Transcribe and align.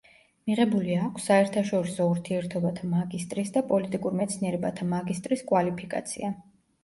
მიღებული 0.49 0.93
აქვს 1.07 1.25
საერთაშორისო 1.31 2.07
ურთიერთობათა 2.13 2.89
მაგისტრის 2.95 3.53
და 3.57 3.63
პოლიტიკურ 3.73 4.17
მეცნიერებათა 4.21 4.87
მაგისტრის 4.95 5.45
კვალიფიკაცია. 5.53 6.33